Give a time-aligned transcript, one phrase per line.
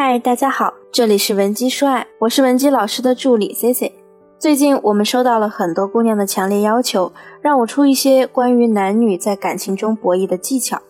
[0.00, 3.92] 嗨，大家好，这里是文姬说爱，我是文姬老师的助理 C C。
[4.38, 10.80] 最近我们收到了很多姑娘的强烈要求，让我出一些关于男女在感情中博弈的技巧。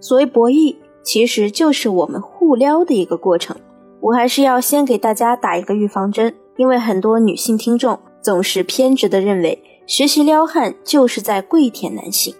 [0.00, 0.74] 所谓博弈，
[1.04, 3.56] 其实就是我们互撩的一个过程。
[4.00, 12.34] 我还是要先给大家打一个预防针，因为很多女性听众总是偏执的认为，学习撩汉就是在跪舔男性。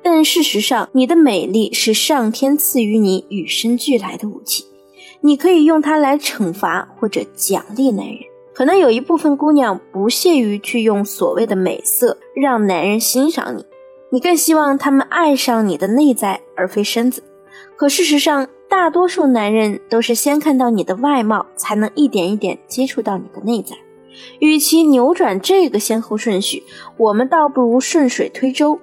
[0.00, 4.64] 但事实上，你的美丽是上天赐予你与生俱来的武器，
[5.26, 8.18] 你可以用它来惩罚或者奖励男人。
[8.52, 13.64] 可能有一部分姑娘不屑于去用所谓的美色让男人欣赏你，
[14.10, 17.22] 你更希望他们爱上你的内在而非身子。
[17.74, 23.74] 可事实上，大多数男人都是先看到你的外貌，才能一点一点接触到你的内在。
[24.40, 26.64] 与其扭转这个先后顺序，
[26.98, 28.78] 我们倒不如顺水推舟。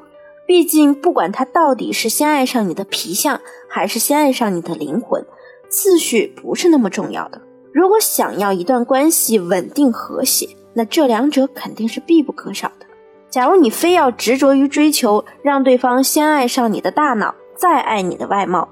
[0.48, 3.40] 毕竟，不管他到底是先爱上你的皮相，
[3.70, 5.24] 还是先爱上你的灵魂，
[5.72, 7.42] 次序不是那么重要的。
[7.74, 12.86] 如果想要一段关系稳定和谐，那这两者肯定是必不可少的。
[13.30, 18.68] 假如你非要执着于追求让对方先爱上你的大脑，再爱你的外貌，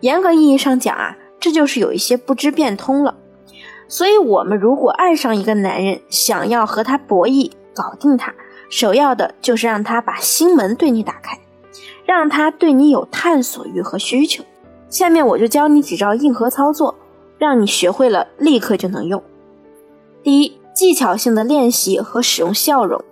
[0.00, 3.16] 严格意义上讲啊，这就是有一些不知变通了。
[3.88, 8.32] 所以，我们如果爱上一个男人，想要和他博弈，搞定他。
[8.68, 11.38] 首要的就是让他把心门对你打开，
[12.04, 14.44] 让他对你有探索欲和需求。
[14.88, 16.94] 下面我就教你几招硬核操作，
[17.38, 19.22] 让你学会了立刻就能用。
[20.22, 23.02] 第一，技巧性的练习和使用笑容。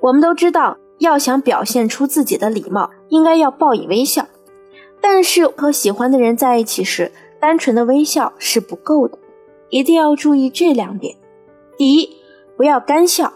[0.00, 4.26] 我们都知道，要想表现出自己的礼貌，应该要报以微笑。
[5.00, 9.18] 但是和喜欢的人在一起时，单纯的微笑是不够的，
[9.68, 11.16] 一定要注意这两点。
[11.76, 12.16] 第一，
[12.56, 13.32] 不要干笑。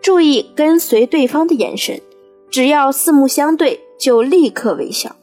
[0.00, 2.00] 注意跟随对方的眼神，
[2.48, 5.16] 只要四目相对，就立刻微笑。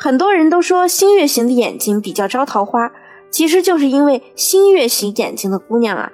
[0.00, 2.92] 很多人都说新月型的眼睛比较招桃花，
[3.30, 6.12] 其实就是因为新月型眼睛的姑娘啊，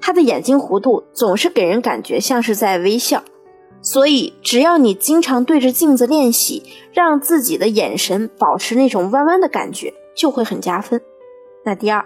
[0.00, 3.24] 她的眼睛弧度总是给人感觉像是在微笑。
[3.82, 11.02] 所以，只要你经常对着镜子练习，让自己的眼神保持那种弯弯的感觉，就会很加分。
[11.64, 12.04] 那第二，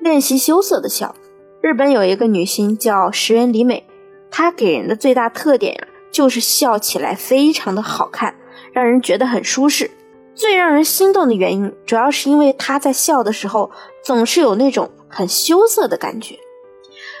[0.00, 1.16] 练习羞涩的笑。
[1.62, 3.86] 日本有一个女星叫石原里美。
[4.30, 8.34] 她给人的最大特点呀，就是笑起来非常的好看，
[8.72, 9.90] 让人觉得很舒适。
[10.34, 13.70] 最让人心动的原因，主要是因为他在笑的时候
[14.02, 16.38] 总是有那种很羞涩的感觉。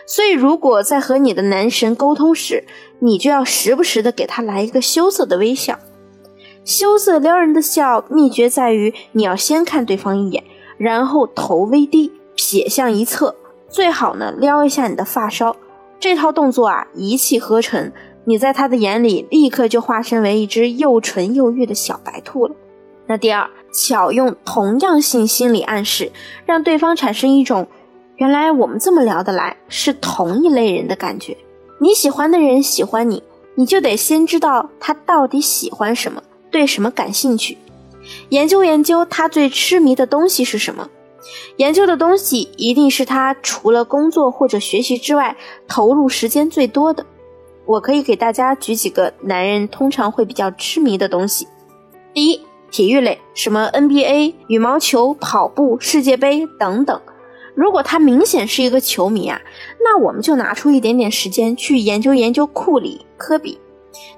[0.06, 2.64] 所以，如果在和你的男神沟通时，
[2.98, 5.78] 你就要时不时的给他来一个羞涩的微笑。
[6.64, 10.42] 羞涩撩人的笑秘诀在于，你要先看对方一眼，
[10.76, 13.34] 然后头微低，撇向一侧，
[13.68, 15.56] 最好呢撩一下你的发梢。
[16.00, 17.92] 这套动作啊，一气呵成，
[18.24, 22.54] 你在他的眼里立刻就化身为一只又纯又欲的小白兔了。
[23.06, 26.12] 那第二，巧用同样性心理暗示，
[26.46, 27.66] 让对方产生一种
[28.16, 31.36] 原来我们这么聊得来，是同一类人的感觉。
[31.80, 33.22] 你喜欢的人喜欢你，
[33.56, 37.58] 你就得先知道他到底喜欢什么，对什么感兴趣，
[38.28, 40.88] 研究研究他最痴迷的东西是什么。
[41.56, 45.36] 研究的东西一定是他除了工作或者学习之外
[45.68, 47.06] 投入时间最多的。
[47.64, 51.46] 我可以给大家举几个男人通常会比较痴迷的东西。
[52.12, 52.40] 第一，
[52.72, 57.00] 体育类，什么 NBA、羽毛球、跑步、世界杯等等。
[57.54, 59.40] 如果他明显是一个球迷啊，
[59.84, 63.60] 那我们就拿出一点点时间去研究研究库里、科比。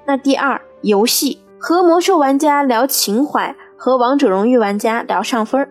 [0.05, 5.69] 那第二，游戏，和魔兽玩家聊情怀，和王者荣誉玩家聊上分。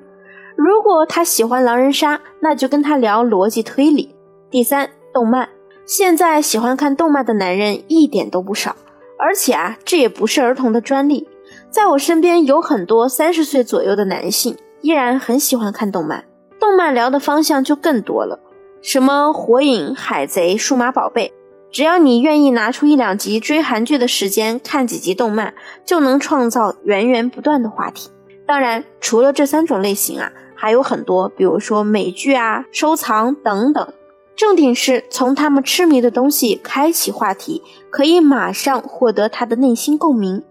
[0.54, 4.14] 如果他喜欢狼人杀，那就跟他聊逻辑推理。
[4.50, 5.48] 第三，动漫，
[5.86, 8.76] 现在喜欢看动漫的男人一点都不少，
[9.18, 11.26] 而且啊，这也不是儿童的专利，
[11.74, 16.24] 在我身边有很多三十岁左右的男性依然很喜欢看动漫。
[16.60, 18.38] 动漫聊的方向就更多了，
[18.80, 21.32] 什么火影、海贼、数码宝贝，
[21.72, 25.52] 只要你愿意拿出一两集追韩剧的时间看几集动漫，
[25.84, 28.08] 就能创造源源不断的话题。
[28.46, 30.30] 当然，除了这三种类型啊。
[30.56, 33.92] 还有很多，比如说美剧啊、收藏等等。
[34.36, 37.60] 重点是从他们痴迷的东西开启话题，
[37.90, 40.42] 可以马上获得他的内心共鸣。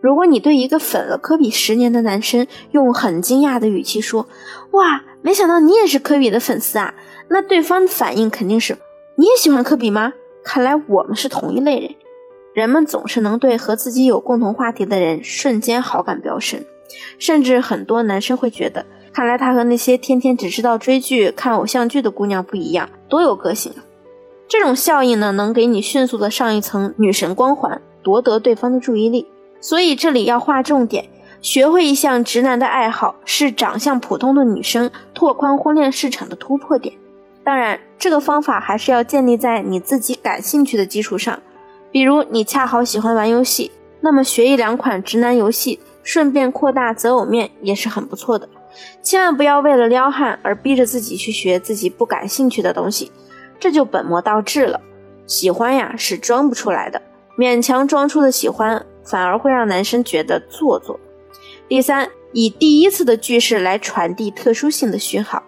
[0.00, 4.28] 如果你对一个粉了科比十年的男生用很惊讶的语气说
[4.72, 6.94] ：“哇，没想到你也是科比的粉丝啊！”
[7.28, 8.76] 那对方的反应肯定是
[9.16, 10.12] ：“你也喜欢科比吗？
[10.44, 11.94] 看来我们是同一类人。”
[12.54, 16.64] 人们总是能对和自己有共同话题的人瞬间好感飙升，
[17.18, 18.86] 甚至很多男生会觉得。
[19.12, 23.82] 看来他和那些天天只知道追剧、看偶像剧的姑娘不一样，多有个性啊！
[24.46, 29.28] 这种效应呢，能给你迅速的上一层女神光环，夺得对方的注意力。
[29.60, 31.08] 所以这里要划重点，
[31.40, 36.94] 学会一项直男的爱好，是长相普通的女生拓宽婚恋市场的突破点。
[37.44, 41.40] 当然，这个方法还是要建立在你自己感兴趣的基础上。
[41.90, 43.70] 比如你恰好喜欢玩游戏，
[44.02, 48.46] 那么学一两款直男游戏，顺便扩大择偶面也是很不错的。
[49.02, 53.10] 千万不要为了撩汉而逼着自己去学自己不感兴趣的东西，
[53.58, 54.80] 这就本末倒置了。
[55.26, 57.00] 喜欢呀是装不出来的，
[57.38, 60.98] 勉强装出的喜欢反而会让男生觉得做作。
[61.66, 65.42] 第三，以第一次的句式来传递特殊性的讯号，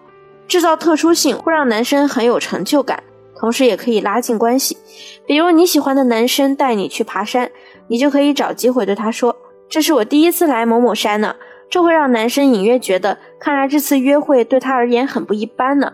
[0.47, 3.03] 制造特殊性会让男生很有成就感，
[3.35, 4.77] 同时也可以拉近关系。
[5.25, 7.49] 比如你喜欢的男生带你去爬山，
[7.87, 9.35] 你就可以找机会对他说
[9.69, 11.35] ：“这是我第一次来某某山呢。”
[11.69, 15.93] 这会让男生隐约觉得，看来这次约会对他而言很不一般呢。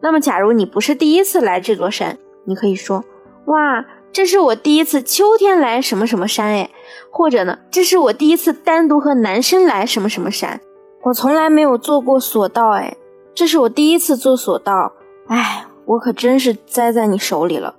[0.00, 3.04] 那么，假如你不是第一次来这座山，你可以说
[3.46, 6.70] ：“哇。”这是我第一次秋天来什么什么山哎，
[7.10, 10.60] 或者呢，这是我第一次单独和男生来什么什么山，
[11.02, 12.94] 我从来没有坐过索道哎，
[13.34, 14.92] 这是我第一次坐索道，
[15.28, 17.74] 哎，我可真是栽在你手里了。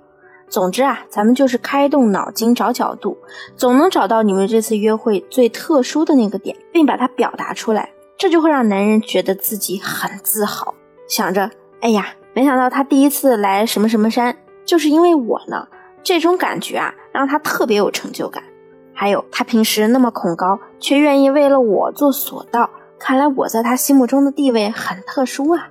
[0.48, 3.16] 总之啊，咱们就是开动脑筋找角度，
[3.56, 10.74] 总能找到你们这次约会最特殊的那个点，并把它表达出来，这就会让男人觉得自己很自豪，
[11.08, 11.48] 想着，
[11.80, 15.68] 哎呀，没想到他第一次来什么什么山，就是因为我呢。
[16.04, 18.44] 这种感觉啊，让他特别有成就感。
[18.92, 25.70] 还有，他平时那么恐高，却愿意为了我做索道，看来我在他心目中的地位很特殊啊。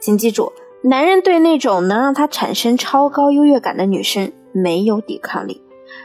[0.00, 0.52] 请记住，
[0.82, 5.62] 男人对那种能让他产生超高优越感的女生没有抵抗力，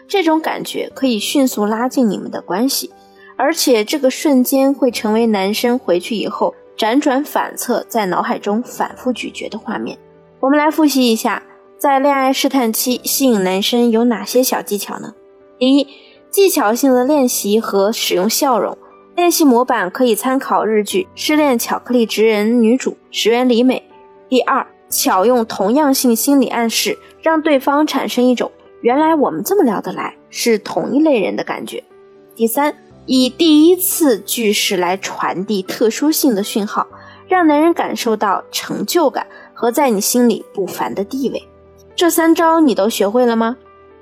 [0.07, 2.93] 这种感觉可以迅速拉近你们的关系，
[3.35, 9.97] 而且这个瞬间会成为男生回去以后辗转反侧，在脑海中反复咀嚼的画面。
[10.39, 11.41] 我们来复习一下。
[11.79, 15.13] 在恋爱试探期吸引男生有哪些小技巧呢？
[15.59, 15.87] 第一，
[16.31, 18.75] 技巧性的练习和使用笑容。
[19.15, 23.83] 练习模板可以参考日剧《失恋巧克力职人》女主石原里美。
[24.27, 28.51] 第二，巧用同样性心理暗示，让对方产生一种
[28.81, 31.83] “原来我们这么聊得来，是同一类人”的感觉。
[32.35, 32.75] 第三，
[33.05, 36.87] 以第一次句式来传递特殊性的讯号，
[37.27, 41.47] 让男人感受到成就感和在你心里不凡的地位。
[41.97, 43.57] 这三招你都学会了吗？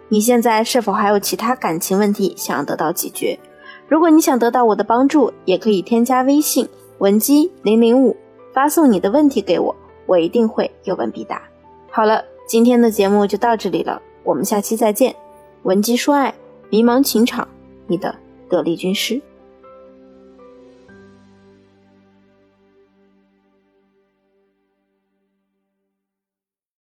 [0.10, 3.40] 你现在是否还有其他感情问题想要得到解决？
[3.88, 8.14] 如果你想得到我的帮助，也可以添加微信文姬零零五，
[8.54, 9.74] 发送你的问题给我，
[10.08, 11.42] 我一定会有问必答。
[11.90, 15.16] 好了，今天的节目就到这里了，我们下期再见。
[15.64, 16.36] 文姬说爱，
[16.70, 17.48] 迷茫情场，
[17.88, 18.14] 你的
[18.50, 19.22] 得力军师。